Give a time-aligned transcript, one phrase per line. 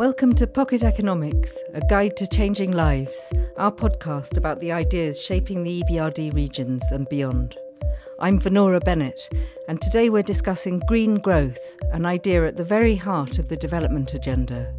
[0.00, 5.62] Welcome to Pocket Economics, a guide to changing lives, our podcast about the ideas shaping
[5.62, 7.54] the EBRD regions and beyond.
[8.18, 9.28] I'm Vanora Bennett,
[9.68, 14.14] and today we're discussing green growth, an idea at the very heart of the development
[14.14, 14.72] agenda.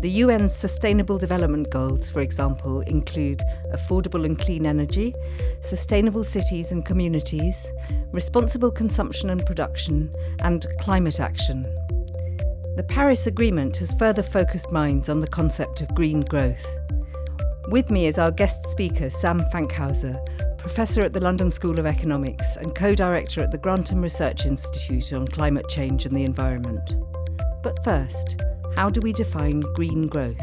[0.00, 3.42] The UN's Sustainable Development Goals, for example, include
[3.72, 5.14] affordable and clean energy,
[5.62, 7.66] sustainable cities and communities,
[8.12, 11.64] responsible consumption and production, and climate action,
[12.78, 16.64] the Paris Agreement has further focused minds on the concept of green growth.
[17.70, 20.16] With me is our guest speaker, Sam Fankhauser,
[20.58, 25.12] Professor at the London School of Economics and co director at the Grantham Research Institute
[25.12, 26.94] on Climate Change and the Environment.
[27.64, 28.40] But first,
[28.78, 30.40] how do we define green growth?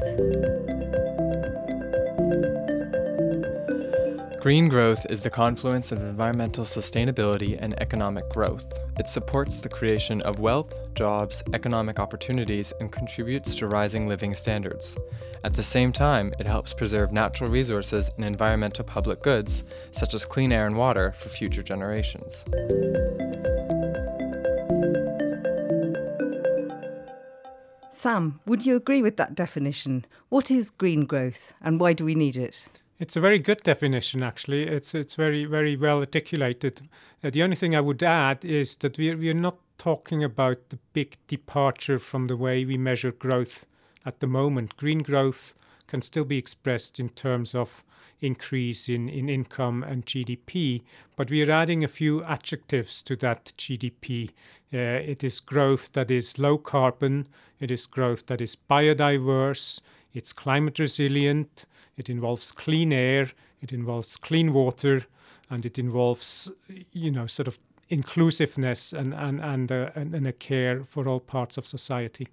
[4.42, 8.66] Green growth is the confluence of environmental sustainability and economic growth.
[9.00, 14.98] It supports the creation of wealth, jobs, economic opportunities, and contributes to rising living standards.
[15.46, 20.26] At the same time, it helps preserve natural resources and environmental public goods, such as
[20.26, 22.44] clean air and water, for future generations.
[28.06, 30.06] Sam, would you agree with that definition?
[30.30, 32.64] What is green growth and why do we need it?
[33.00, 34.68] It's a very good definition, actually.
[34.68, 36.88] It's it's very very well articulated.
[37.24, 40.78] Uh, the only thing I would add is that we're we're not talking about the
[40.94, 43.66] big departure from the way we measure growth
[44.06, 44.78] at the moment.
[44.78, 45.56] Green growth
[45.96, 47.82] can still be expressed in terms of
[48.20, 50.82] increase in, in income and GDP,
[51.16, 54.32] but we are adding a few adjectives to that GDP.
[54.74, 57.30] Uh, it is growth that is low carbon,
[57.62, 59.80] it is growth that is biodiverse,
[60.14, 65.06] it's climate resilient, it involves clean air, it involves clean water,
[65.50, 66.52] and it involves,
[66.92, 67.58] you know, sort of
[67.88, 72.28] inclusiveness and, and, and, uh, and, and a care for all parts of society.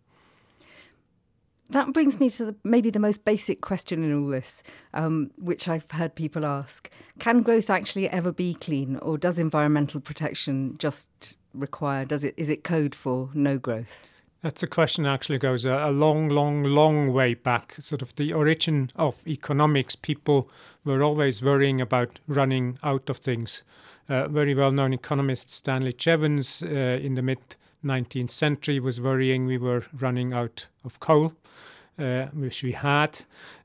[1.71, 5.69] That brings me to the, maybe the most basic question in all this, um, which
[5.69, 6.91] I've heard people ask.
[7.19, 12.49] Can growth actually ever be clean, or does environmental protection just require, does it, is
[12.49, 14.09] it code for no growth?
[14.43, 17.77] That's a question that actually goes a, a, long, long, long way back.
[17.79, 20.51] Sort of the origin of economics, people
[20.85, 23.63] were always worrying about running out of things.
[24.09, 27.39] Uh, very well known economist Stanley Jevons uh, in the mid
[27.85, 31.33] 19th century was worrying we were running out of coal
[31.99, 33.21] uh, which we had,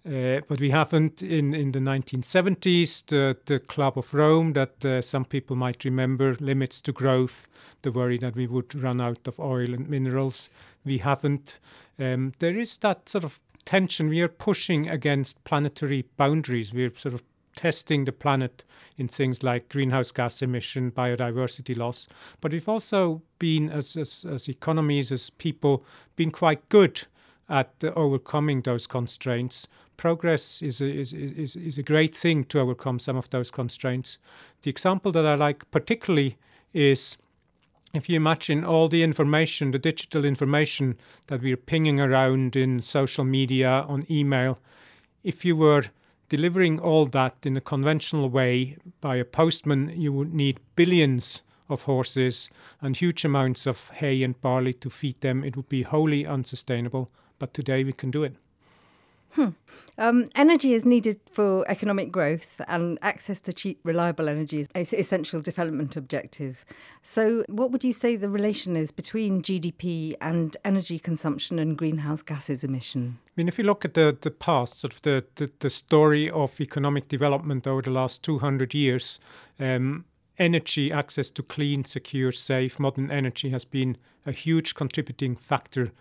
[0.06, 3.06] uh, but we haven't in, in the 1970s.
[3.06, 7.48] The, the Club of Rome, that uh, some people might remember, limits to growth,
[7.82, 10.50] the worry that we would run out of oil and minerals.
[10.84, 11.60] We haven't.
[12.00, 14.10] Um, there is that sort of tension.
[14.10, 16.74] We are pushing against planetary boundaries.
[16.74, 17.24] We're sort of
[17.58, 18.64] testing the planet
[18.98, 22.08] in things like greenhouse gas emission, biodiversity loss.
[22.40, 25.84] But we've also been, as, as, as economies, as people,
[26.16, 27.06] been quite good
[27.50, 29.68] at overcoming those constraints.
[29.98, 34.18] Progress is a, is, is, is a great thing to overcome some of those constraints.
[34.62, 36.38] The example that I like particularly
[36.74, 37.18] is
[37.94, 40.98] if you imagine all the information, the digital information
[41.28, 44.60] that we're pinging around in social media, on email,
[45.24, 45.86] if you were
[46.30, 51.84] delivering all that in a conventional way by a postman, you would need billions of
[51.84, 52.50] horses
[52.82, 55.44] and huge amounts of hay and barley to feed them.
[55.44, 58.36] It would be wholly unsustainable but today we can do it.
[59.32, 59.50] Hmm.
[59.98, 64.82] Um, energy is needed for economic growth, and access to cheap, reliable energy is an
[64.82, 66.66] essential development objective.
[67.02, 72.22] So, what would you say the relation is between GDP and energy consumption and greenhouse
[72.22, 73.20] gases emission?
[73.28, 76.30] I mean, if you look at the, the past, sort of the, the, the story
[76.30, 79.20] of economic development over the last 200 years,
[79.60, 80.06] um,
[80.40, 85.92] energy, access to clean, secure, safe, modern energy has been a huge contributing factor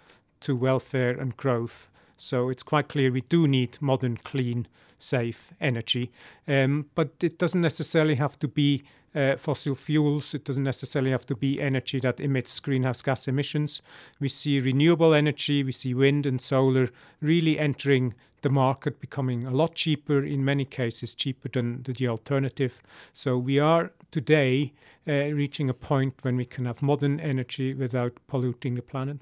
[0.41, 1.91] to welfare and growth.
[2.17, 4.67] So it's quite clear we do need modern, clean,
[4.99, 6.11] safe energy.
[6.49, 8.83] Um, but it doesn't necessarily have to be
[9.15, 10.35] uh, fossil fuels.
[10.35, 13.81] It doesn't necessarily have to be energy that emits greenhouse gas emissions.
[14.21, 16.91] We see renewable energy, we see wind and solar
[17.21, 22.83] really entering the market, becoming a lot cheaper, in many cases, cheaper than the alternative.
[23.15, 24.73] So we are today
[25.09, 29.19] uh, reaching a point when we can have modern energy without polluting the planet.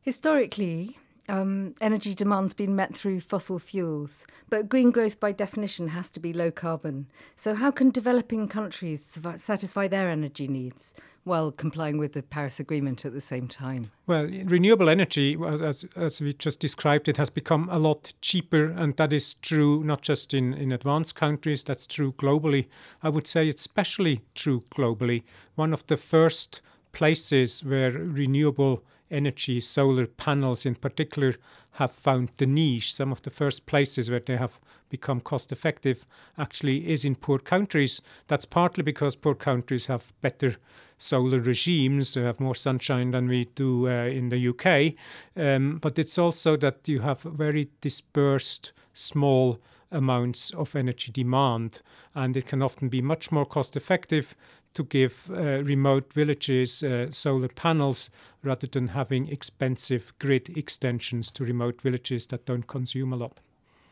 [0.00, 0.96] Historically,
[1.30, 6.20] um, energy demand's been met through fossil fuels, but green growth by definition has to
[6.20, 7.06] be low carbon.
[7.36, 10.92] So, how can developing countries satisfy their energy needs
[11.22, 13.92] while complying with the Paris Agreement at the same time?
[14.06, 18.96] Well, renewable energy, as, as we just described, it has become a lot cheaper, and
[18.96, 22.66] that is true not just in, in advanced countries, that's true globally.
[23.02, 25.22] I would say it's especially true globally.
[25.54, 26.60] One of the first
[26.92, 31.34] places where renewable energy, solar panels in particular,
[31.72, 32.94] have found the niche.
[32.94, 34.58] Some of the first places where they have
[34.88, 36.04] become cost effective
[36.36, 38.02] actually is in poor countries.
[38.28, 40.56] That's partly because poor countries have better
[40.98, 44.94] solar regimes, they have more sunshine than we do uh, in the UK.
[45.36, 49.60] Um, but it's also that you have very dispersed, small
[49.90, 51.82] amounts of energy demand,
[52.14, 54.34] and it can often be much more cost effective
[54.74, 58.10] to give uh, remote villages uh, solar panels
[58.42, 63.40] rather than having expensive grid extensions to remote villages that don't consume a lot.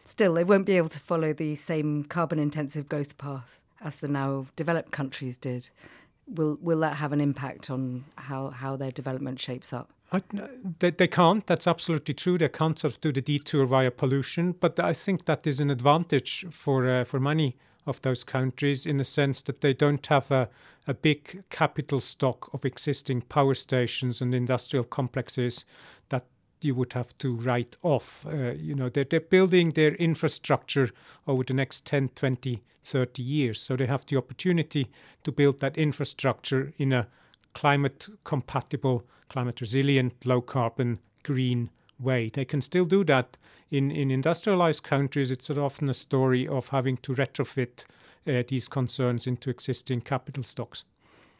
[0.05, 4.09] Still, they won't be able to follow the same carbon intensive growth path as the
[4.09, 5.69] now developed countries did.
[6.31, 9.91] Will, will that have an impact on how, how their development shapes up?
[10.13, 10.23] I,
[10.79, 11.47] they, they can't.
[11.47, 12.39] That's absolutely true.
[12.39, 14.53] They can't sort of do the detour via pollution.
[14.53, 18.99] But I think that is an advantage for uh, for many of those countries in
[18.99, 20.49] the sense that they don't have a,
[20.87, 25.65] a big capital stock of existing power stations and industrial complexes
[26.11, 26.27] that
[26.61, 28.25] you would have to write off.
[28.27, 30.91] Uh, you know, they're, they're building their infrastructure
[31.27, 33.61] over the next 10, 20, 30 years.
[33.61, 34.91] So they have the opportunity
[35.25, 37.09] to build that infrastructure in a
[37.55, 42.31] climate compatible, climate resilient, low carbon, green way.
[42.33, 43.37] They can still do that
[43.71, 47.85] in, in industrialized countries, it's often a story of having to retrofit
[48.27, 50.85] uh, these concerns into existing capital stocks.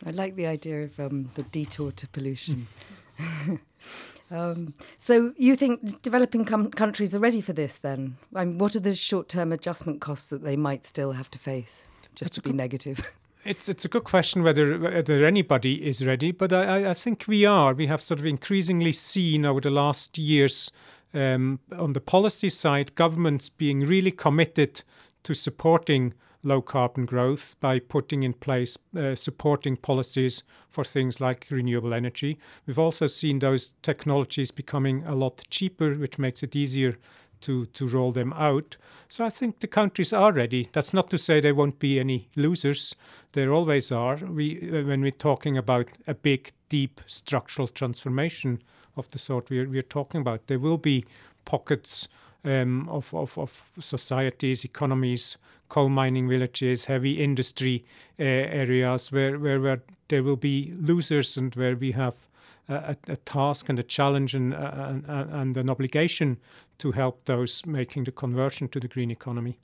[0.05, 2.67] I like the idea of um, the detour to pollution.
[4.31, 8.17] um, so you think developing com- countries are ready for this then?
[8.35, 11.87] I mean, what are the short-term adjustment costs that they might still have to face,
[12.15, 13.15] just That's to be good, negative?
[13.45, 17.47] It's it's a good question whether whether anybody is ready, but I, I think we
[17.47, 17.73] are.
[17.73, 20.73] We have sort of increasingly seen over the last years
[21.15, 24.83] um, on the policy side, governments being really committed
[25.23, 31.47] to supporting low carbon growth by putting in place uh, supporting policies for things like
[31.51, 32.39] renewable energy.
[32.67, 36.97] We've also seen those technologies becoming a lot cheaper, which makes it easier
[37.41, 38.77] to, to roll them out.
[39.09, 40.69] So I think the countries are ready.
[40.73, 42.95] That's not to say there won't be any losers.
[43.33, 44.17] There always are.
[44.17, 48.63] We, uh, when we're talking about a big, deep structural transformation
[48.97, 50.47] of the sort we're, we're talking about.
[50.47, 51.05] There will be
[51.45, 52.09] pockets
[52.45, 57.85] um, of, of, of societies, economies, coal mining villages, heavy industry
[58.19, 62.27] uh, areas where, where, where there will be losers and where we have
[62.69, 66.39] a, a task and a challenge and, uh, and, and an obligation
[66.79, 69.59] to help those making the conversion to the green economy.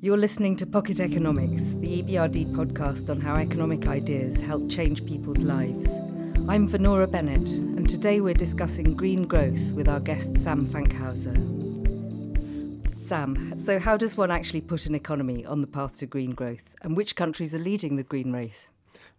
[0.00, 5.38] You're listening to Pocket Economics, the EBRD podcast on how economic ideas help change people's
[5.38, 5.88] lives.
[6.48, 11.61] I'm Vanora Bennett, and today we're discussing green growth with our guest Sam Fankhauser.
[13.12, 16.64] Sam, so how does one actually put an economy on the path to green growth,
[16.80, 18.70] and which countries are leading the green race?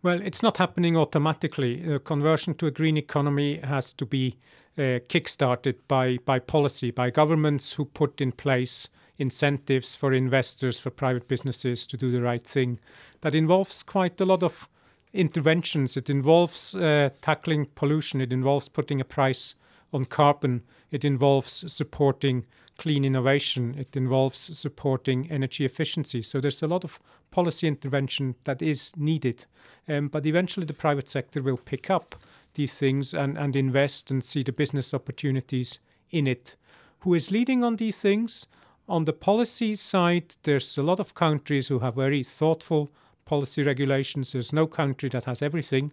[0.01, 1.75] Well, it's not happening automatically.
[1.75, 4.40] The conversion to a green economy has to be
[4.80, 10.89] uh, kick-started by, by policy, by governments who put in place incentives for investors, for
[10.89, 12.80] private businesses to do the right thing.
[13.22, 14.68] That involves quite a lot of
[15.13, 15.96] interventions.
[15.96, 18.22] It involves uh, tackling pollution.
[18.22, 19.54] It involves putting a price
[19.94, 20.63] on carbon.
[20.89, 22.48] It involves supporting
[22.78, 23.75] clean innovation.
[23.78, 26.22] It involves supporting energy efficiency.
[26.22, 27.00] So there's a lot of
[27.31, 29.46] policy intervention that is needed.
[29.88, 32.16] Um, but eventually the private sector will pick up
[32.56, 36.56] these things and, and invest and see the business opportunities in it.
[37.00, 38.48] Who is leading on these things?
[38.88, 42.92] On the policy side, there's a lot of countries who have very thoughtful
[43.25, 44.32] policy regulations.
[44.32, 45.92] There's no country that has everything.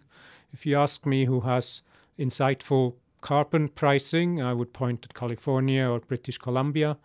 [0.51, 1.81] If you ask me who has
[2.19, 6.97] insightful carbon pricing, I would point at California or British Columbia.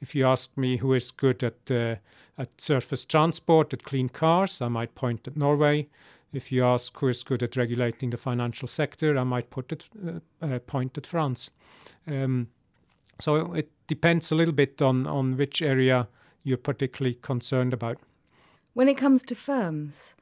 [0.00, 1.96] If you ask me who is good at uh,
[2.38, 5.88] at surface transport, at clean cars, I might point at Norway.
[6.32, 9.88] If you ask who is good at regulating the financial sector, I might put it,
[10.04, 11.50] uh, uh, point at France.
[12.06, 12.48] Um,
[13.18, 16.08] so it depends a little bit on, on which area
[16.42, 17.98] you're particularly concerned about.
[18.72, 20.14] When it comes to firms,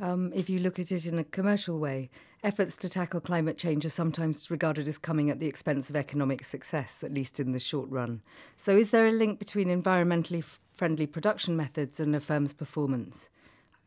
[0.00, 2.10] um, if you look at it in a commercial way,
[2.44, 6.44] efforts to tackle climate change are sometimes regarded as coming at the expense of economic
[6.44, 8.22] success, at least in the short run.
[8.56, 13.28] So, is there a link between environmentally f- friendly production methods and a firm's performance?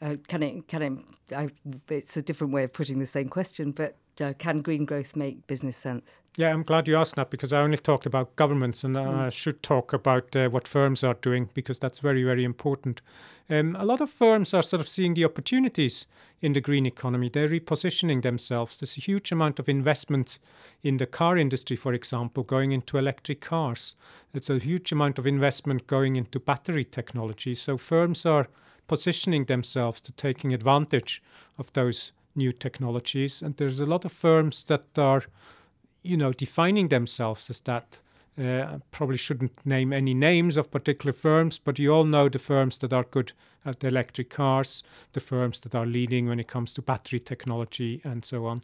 [0.01, 0.67] Uh, can it?
[0.67, 1.35] Can it?
[1.35, 1.49] I,
[1.89, 5.47] it's a different way of putting the same question, but uh, can green growth make
[5.47, 6.21] business sense?
[6.37, 9.15] Yeah, I'm glad you asked that because I only talked about governments and mm.
[9.15, 13.01] I should talk about uh, what firms are doing because that's very, very important.
[13.49, 16.05] Um, a lot of firms are sort of seeing the opportunities
[16.41, 17.29] in the green economy.
[17.29, 18.77] They're repositioning themselves.
[18.77, 20.39] There's a huge amount of investment
[20.83, 23.95] in the car industry, for example, going into electric cars.
[24.33, 27.55] It's a huge amount of investment going into battery technology.
[27.55, 28.47] So firms are
[28.87, 31.21] positioning themselves to taking advantage
[31.57, 33.41] of those new technologies.
[33.41, 35.23] And there's a lot of firms that are,
[36.03, 37.99] you know, defining themselves as that.
[38.41, 42.77] Uh, probably shouldn't name any names of particular firms, but you all know the firms
[42.77, 43.33] that are good
[43.65, 44.83] at electric cars,
[45.13, 48.63] the firms that are leading when it comes to battery technology, and so on.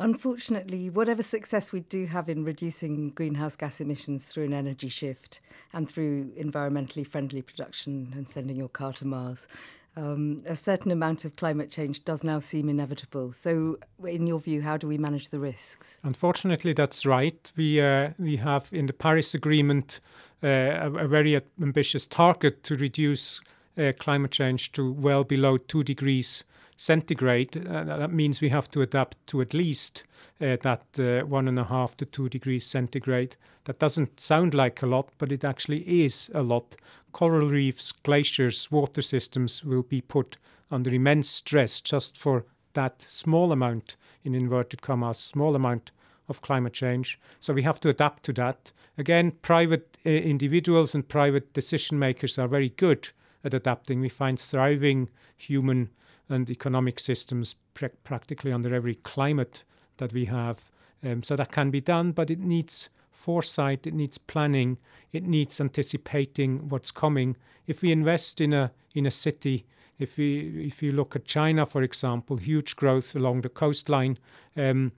[0.00, 5.40] Unfortunately, whatever success we do have in reducing greenhouse gas emissions through an energy shift
[5.72, 9.48] and through environmentally friendly production and sending your car to Mars,
[9.96, 13.32] um, a certain amount of climate change does now seem inevitable.
[13.32, 15.98] So, in your view, how do we manage the risks?
[16.02, 17.50] Unfortunately, that's right.
[17.56, 20.00] We uh, we have in the Paris Agreement
[20.42, 23.40] uh, a, a, very ambitious target to reduce
[23.76, 26.44] uh, climate change to well below two degrees
[26.78, 27.56] centigrade.
[27.56, 30.04] Uh, that means we have to adapt to at least
[30.40, 33.36] uh, that uh, one and a half to two degrees centigrade.
[33.64, 36.76] That doesn't sound like a lot, but it actually is a lot.
[37.12, 40.38] Coral reefs, glaciers, water systems will be put
[40.70, 45.90] under immense stress just for that small amount, in inverted commas, small amount
[46.28, 47.18] of climate change.
[47.40, 48.70] So we have to adapt to that.
[48.96, 53.10] Again, private uh, individuals and private decision makers are very good
[53.42, 54.00] at adapting.
[54.00, 55.90] We find thriving human
[56.28, 59.64] and economic systems pr- practically under every climate
[59.96, 60.70] that we have.
[61.04, 64.78] Um, so that can be done, but it needs foresight, it needs planning,
[65.12, 67.36] it needs anticipating what's coming.
[67.66, 69.66] If we invest in a in a city,
[69.98, 74.18] if we if you look at China, for example, huge growth along the coastline,
[74.56, 74.92] um,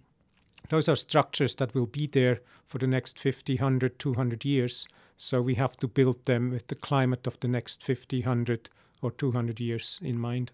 [0.68, 4.86] those are structures that will be there for the next 50, 100, 200 years.
[5.16, 8.70] So we have to build them with the climate of the next 50, 100,
[9.02, 10.52] or 200 years in mind.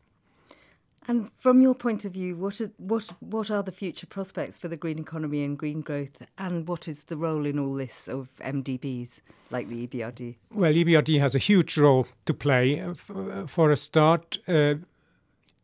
[1.08, 4.68] And from your point of view, what are, what what are the future prospects for
[4.68, 8.30] the green economy and green growth, and what is the role in all this of
[8.40, 9.20] MDBs
[9.50, 10.36] like the EBRD?
[10.50, 12.82] Well, EBRD has a huge role to play.
[13.46, 14.75] For a start, uh,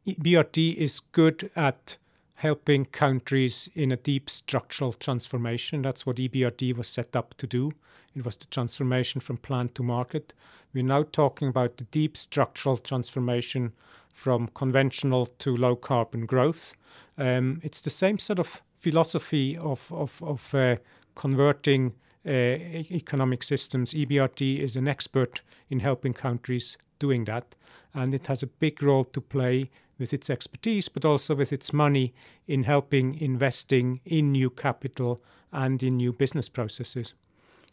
[0.07, 1.97] EBRD is good at
[2.35, 5.83] helping countries in a deep structural transformation.
[5.83, 7.73] That's what EBRD was set up to do.
[8.15, 10.33] It was the transformation from plant to market.
[10.75, 13.73] We're now talking about the deep structural transformation
[14.13, 16.75] from conventional to low carbon growth.
[17.19, 20.77] Um, it's the same sort of philosophy of, of, of uh,
[21.15, 21.95] converting
[22.27, 23.95] uh, economic systems.
[23.95, 27.55] EBRD is an expert in helping countries doing that,
[27.95, 31.73] and it has a big role to play with its expertise, but also with its
[31.73, 32.13] money
[32.47, 35.21] in helping investing in new capital
[35.53, 37.15] and in new business processes.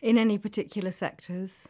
[0.01, 1.67] In any particular sectors?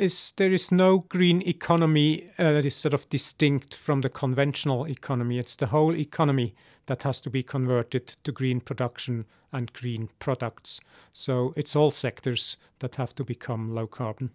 [0.00, 4.86] Is there is no green economy uh, that is sort of distinct from the conventional
[4.86, 5.38] economy.
[5.38, 6.54] It's the whole economy
[6.86, 10.80] that has to be converted to green production and green products.
[11.12, 14.30] So it's all sectors that have to become low carbon.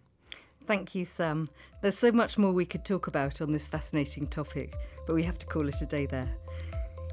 [0.65, 1.49] Thank you, Sam.
[1.81, 4.73] There's so much more we could talk about on this fascinating topic,
[5.05, 6.35] but we have to call it a day there.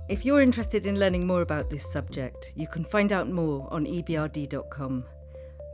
[0.09, 3.87] If you're interested in learning more about this subject, you can find out more on
[3.87, 5.05] ebrd.com.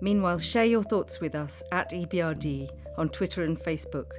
[0.01, 4.13] Meanwhile, share your thoughts with us at EBRD on Twitter and Facebook.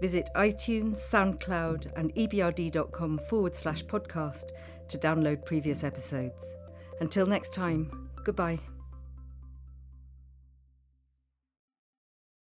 [0.00, 4.50] Visit iTunes, SoundCloud, and ebrd.com forward slash podcast
[4.88, 6.54] to download previous episodes.
[7.00, 8.69] Until next time, goodbye.